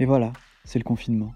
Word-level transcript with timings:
Et 0.00 0.06
voilà, 0.06 0.32
c'est 0.64 0.80
le 0.80 0.84
confinement. 0.84 1.32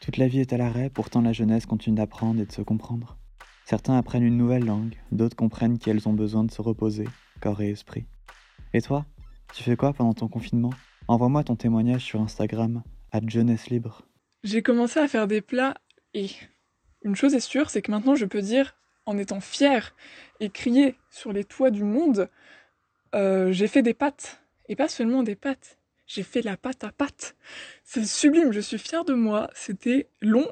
Toute 0.00 0.18
la 0.18 0.28
vie 0.28 0.40
est 0.40 0.52
à 0.52 0.58
l'arrêt, 0.58 0.90
pourtant 0.90 1.22
la 1.22 1.32
jeunesse 1.32 1.64
continue 1.64 1.96
d'apprendre 1.96 2.40
et 2.40 2.44
de 2.44 2.52
se 2.52 2.60
comprendre. 2.60 3.16
Certains 3.64 3.96
apprennent 3.96 4.22
une 4.22 4.36
nouvelle 4.36 4.66
langue, 4.66 4.96
d'autres 5.12 5.36
comprennent 5.36 5.78
qu'elles 5.78 6.08
ont 6.08 6.12
besoin 6.12 6.44
de 6.44 6.50
se 6.50 6.60
reposer, 6.60 7.08
corps 7.40 7.62
et 7.62 7.70
esprit. 7.70 8.04
Et 8.74 8.82
toi, 8.82 9.06
tu 9.54 9.62
fais 9.62 9.76
quoi 9.76 9.94
pendant 9.94 10.12
ton 10.12 10.28
confinement? 10.28 10.74
Envoie-moi 11.08 11.44
ton 11.44 11.56
témoignage 11.56 12.04
sur 12.04 12.20
Instagram, 12.20 12.82
à 13.12 13.20
Jeunesse 13.26 13.70
Libre. 13.70 14.02
J'ai 14.44 14.62
commencé 14.62 15.00
à 15.00 15.08
faire 15.08 15.26
des 15.26 15.40
plats 15.40 15.74
et 16.12 16.28
une 17.02 17.16
chose 17.16 17.34
est 17.34 17.40
sûre, 17.40 17.70
c'est 17.70 17.80
que 17.80 17.90
maintenant 17.90 18.14
je 18.14 18.26
peux 18.26 18.42
dire, 18.42 18.74
en 19.06 19.16
étant 19.16 19.40
fière 19.40 19.94
et 20.40 20.50
crier 20.50 20.96
sur 21.10 21.32
les 21.32 21.44
toits 21.44 21.70
du 21.70 21.84
monde, 21.84 22.28
euh, 23.14 23.52
j'ai 23.52 23.68
fait 23.68 23.82
des 23.82 23.94
pâtes. 23.94 24.42
Et 24.68 24.76
pas 24.76 24.88
seulement 24.88 25.22
des 25.22 25.34
pâtes, 25.34 25.78
j'ai 26.12 26.22
fait 26.22 26.42
la 26.42 26.58
pâte 26.58 26.84
à 26.84 26.92
pâte. 26.92 27.36
C'est 27.84 28.04
sublime, 28.04 28.52
je 28.52 28.60
suis 28.60 28.78
fière 28.78 29.04
de 29.04 29.14
moi. 29.14 29.48
C'était 29.54 30.10
long 30.20 30.46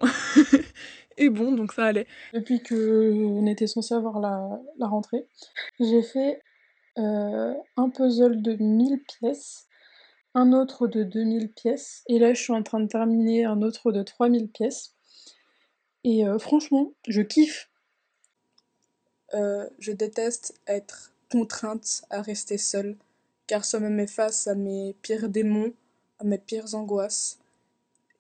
et 1.18 1.28
bon, 1.28 1.52
donc 1.52 1.74
ça 1.74 1.84
allait. 1.84 2.06
Depuis 2.32 2.62
que 2.62 3.12
on 3.12 3.46
était 3.46 3.66
censé 3.66 3.94
avoir 3.94 4.20
la, 4.20 4.86
rentrée, 4.86 5.26
j'ai 5.78 6.02
fait 6.02 6.40
euh, 6.98 7.52
un 7.76 7.90
puzzle 7.90 8.40
de 8.40 8.54
1000 8.54 9.02
pièces, 9.02 9.66
un 10.34 10.52
autre 10.54 10.86
de 10.86 11.02
2000 11.02 11.52
pièces, 11.52 12.04
et 12.08 12.18
là 12.18 12.32
je 12.32 12.40
suis 12.40 12.54
en 12.54 12.62
train 12.62 12.80
de 12.80 12.88
terminer 12.88 13.44
un 13.44 13.60
autre 13.60 13.92
de 13.92 14.02
3000 14.02 14.48
pièces. 14.48 14.94
Et 16.04 16.26
euh, 16.26 16.38
franchement, 16.38 16.94
je 17.06 17.20
kiffe. 17.20 17.68
Euh, 19.34 19.68
je 19.78 19.92
déteste 19.92 20.58
être 20.66 21.12
contrainte 21.30 22.02
à 22.08 22.22
rester 22.22 22.56
seule, 22.56 22.96
car 23.50 23.64
ça 23.64 23.80
me 23.80 23.88
met 23.88 24.06
face 24.06 24.46
à 24.46 24.54
mes 24.54 24.94
pires 25.02 25.28
démons, 25.28 25.72
à 26.20 26.24
mes 26.24 26.38
pires 26.38 26.72
angoisses, 26.76 27.40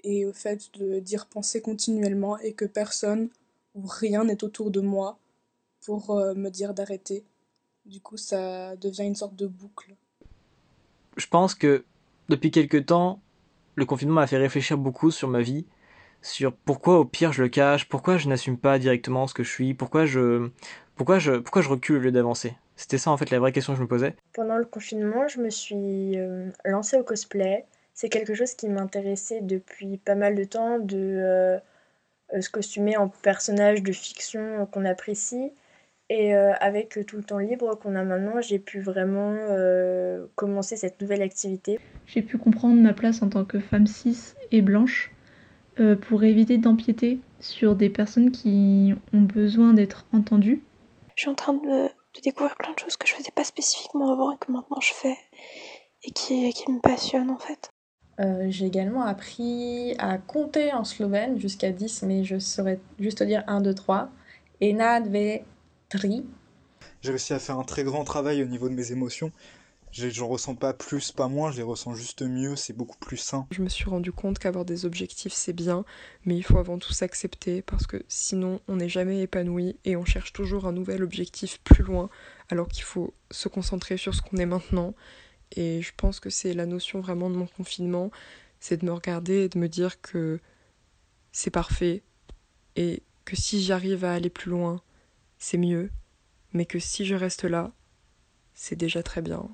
et 0.02 0.26
au 0.26 0.32
fait 0.32 0.76
de 0.76 0.98
d'y 0.98 1.16
repenser 1.16 1.62
continuellement 1.62 2.36
et 2.40 2.52
que 2.52 2.64
personne 2.64 3.28
ou 3.76 3.82
rien 3.86 4.24
n'est 4.24 4.42
autour 4.42 4.72
de 4.72 4.80
moi 4.80 5.20
pour 5.86 6.10
euh, 6.10 6.34
me 6.34 6.50
dire 6.50 6.74
d'arrêter. 6.74 7.22
Du 7.86 8.00
coup, 8.00 8.16
ça 8.16 8.74
devient 8.74 9.04
une 9.04 9.14
sorte 9.14 9.36
de 9.36 9.46
boucle. 9.46 9.94
Je 11.16 11.28
pense 11.28 11.54
que 11.54 11.84
depuis 12.28 12.50
quelque 12.50 12.78
temps, 12.78 13.20
le 13.76 13.86
confinement 13.86 14.16
m'a 14.16 14.26
fait 14.26 14.36
réfléchir 14.36 14.78
beaucoup 14.78 15.12
sur 15.12 15.28
ma 15.28 15.42
vie, 15.42 15.64
sur 16.22 16.52
pourquoi 16.52 16.98
au 16.98 17.04
pire 17.04 17.32
je 17.32 17.44
le 17.44 17.48
cache, 17.48 17.88
pourquoi 17.88 18.18
je 18.18 18.28
n'assume 18.28 18.58
pas 18.58 18.80
directement 18.80 19.28
ce 19.28 19.34
que 19.34 19.44
je 19.44 19.50
suis, 19.50 19.74
pourquoi 19.74 20.06
je, 20.06 20.50
pourquoi 20.96 21.20
je 21.20 21.68
recule 21.68 21.98
au 21.98 22.00
lieu 22.00 22.10
d'avancer. 22.10 22.56
C'était 22.80 22.96
ça 22.96 23.10
en 23.10 23.18
fait 23.18 23.30
la 23.30 23.38
vraie 23.38 23.52
question 23.52 23.74
que 23.74 23.76
je 23.76 23.82
me 23.82 23.88
posais. 23.88 24.14
Pendant 24.32 24.56
le 24.56 24.64
confinement, 24.64 25.28
je 25.28 25.38
me 25.38 25.50
suis 25.50 26.18
euh, 26.18 26.48
lancée 26.64 26.96
au 26.96 27.02
cosplay. 27.02 27.66
C'est 27.92 28.08
quelque 28.08 28.32
chose 28.32 28.54
qui 28.54 28.70
m'intéressait 28.70 29.42
depuis 29.42 29.98
pas 29.98 30.14
mal 30.14 30.34
de 30.34 30.44
temps, 30.44 30.78
de 30.78 30.96
euh, 30.96 31.58
euh, 32.32 32.40
se 32.40 32.48
costumer 32.48 32.96
en 32.96 33.08
personnage 33.08 33.82
de 33.82 33.92
fiction 33.92 34.66
qu'on 34.72 34.86
apprécie. 34.86 35.52
Et 36.08 36.34
avec 36.34 36.98
tout 37.06 37.18
le 37.18 37.22
temps 37.22 37.38
libre 37.38 37.78
qu'on 37.78 37.94
a 37.94 38.02
maintenant, 38.02 38.40
j'ai 38.40 38.58
pu 38.58 38.80
vraiment 38.80 39.36
commencer 40.34 40.74
cette 40.74 41.00
nouvelle 41.00 41.22
activité. 41.22 41.78
J'ai 42.06 42.22
pu 42.22 42.36
comprendre 42.36 42.80
ma 42.80 42.92
place 42.92 43.22
en 43.22 43.28
tant 43.28 43.44
que 43.44 43.60
femme 43.60 43.86
cis 43.86 44.34
et 44.50 44.60
blanche 44.60 45.12
pour 46.08 46.24
éviter 46.24 46.58
d'empiéter 46.58 47.20
sur 47.38 47.76
des 47.76 47.90
personnes 47.90 48.32
qui 48.32 48.92
ont 49.12 49.20
besoin 49.20 49.72
d'être 49.72 50.04
entendues. 50.12 50.64
Je 51.14 51.22
suis 51.22 51.30
en 51.30 51.36
train 51.36 51.54
de 51.54 51.90
de 52.14 52.20
découvrir 52.20 52.56
plein 52.56 52.72
de 52.72 52.78
choses 52.78 52.96
que 52.96 53.06
je 53.06 53.14
faisais 53.14 53.30
pas 53.30 53.44
spécifiquement 53.44 54.12
avant 54.12 54.32
et 54.32 54.38
que 54.38 54.50
maintenant 54.50 54.80
je 54.80 54.92
fais 54.92 55.16
et 56.02 56.10
qui, 56.10 56.52
qui 56.52 56.70
me 56.70 56.80
passionnent 56.80 57.30
en 57.30 57.38
fait. 57.38 57.70
Euh, 58.20 58.46
j'ai 58.48 58.66
également 58.66 59.02
appris 59.02 59.94
à 59.98 60.18
compter 60.18 60.72
en 60.72 60.84
slovène 60.84 61.40
jusqu'à 61.40 61.70
10, 61.70 62.02
mais 62.02 62.22
je 62.24 62.38
saurais 62.38 62.78
juste 62.98 63.22
dire 63.22 63.42
1, 63.46 63.62
2, 63.62 63.74
3. 63.74 64.10
Et 64.60 64.74
na, 64.74 65.00
dve, 65.00 65.40
tri. 65.88 66.26
J'ai 67.00 67.10
réussi 67.10 67.32
à 67.32 67.38
faire 67.38 67.58
un 67.58 67.64
très 67.64 67.82
grand 67.82 68.04
travail 68.04 68.42
au 68.42 68.46
niveau 68.46 68.68
de 68.68 68.74
mes 68.74 68.92
émotions 68.92 69.32
J'en 69.92 70.28
ressens 70.28 70.54
pas 70.54 70.72
plus, 70.72 71.10
pas 71.10 71.28
moins, 71.28 71.50
je 71.50 71.58
les 71.58 71.62
ressens 71.62 71.94
juste 71.94 72.22
mieux, 72.22 72.54
c'est 72.54 72.72
beaucoup 72.72 72.98
plus 72.98 73.16
sain. 73.16 73.46
Je 73.50 73.60
me 73.60 73.68
suis 73.68 73.84
rendu 73.84 74.12
compte 74.12 74.38
qu'avoir 74.38 74.64
des 74.64 74.84
objectifs 74.84 75.32
c'est 75.32 75.52
bien, 75.52 75.84
mais 76.24 76.36
il 76.36 76.42
faut 76.42 76.58
avant 76.58 76.78
tout 76.78 76.92
s'accepter 76.92 77.60
parce 77.62 77.86
que 77.86 78.02
sinon 78.08 78.60
on 78.68 78.76
n'est 78.76 78.88
jamais 78.88 79.20
épanoui 79.22 79.76
et 79.84 79.96
on 79.96 80.04
cherche 80.04 80.32
toujours 80.32 80.66
un 80.66 80.72
nouvel 80.72 81.02
objectif 81.02 81.60
plus 81.64 81.82
loin 81.82 82.08
alors 82.50 82.68
qu'il 82.68 82.84
faut 82.84 83.14
se 83.30 83.48
concentrer 83.48 83.96
sur 83.96 84.14
ce 84.14 84.22
qu'on 84.22 84.36
est 84.36 84.46
maintenant. 84.46 84.94
Et 85.56 85.82
je 85.82 85.92
pense 85.96 86.20
que 86.20 86.30
c'est 86.30 86.54
la 86.54 86.66
notion 86.66 87.00
vraiment 87.00 87.28
de 87.28 87.34
mon 87.34 87.46
confinement, 87.46 88.12
c'est 88.60 88.78
de 88.78 88.86
me 88.86 88.92
regarder 88.92 89.44
et 89.44 89.48
de 89.48 89.58
me 89.58 89.68
dire 89.68 90.00
que 90.00 90.38
c'est 91.32 91.50
parfait 91.50 92.02
et 92.76 93.02
que 93.24 93.34
si 93.34 93.62
j'arrive 93.62 94.04
à 94.04 94.14
aller 94.14 94.30
plus 94.30 94.50
loin, 94.50 94.80
c'est 95.38 95.58
mieux, 95.58 95.90
mais 96.52 96.66
que 96.66 96.78
si 96.78 97.04
je 97.04 97.16
reste 97.16 97.44
là, 97.44 97.72
c'est 98.54 98.76
déjà 98.76 99.02
très 99.02 99.22
bien. 99.22 99.50